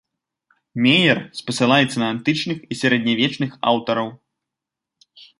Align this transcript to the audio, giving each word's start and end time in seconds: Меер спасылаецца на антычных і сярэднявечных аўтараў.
Меер 0.83 1.19
спасылаецца 1.39 1.97
на 2.03 2.07
антычных 2.13 2.57
і 2.75 2.77
сярэднявечных 2.81 3.51
аўтараў. 3.73 4.07